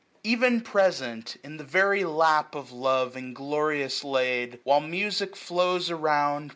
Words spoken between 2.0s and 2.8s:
lap of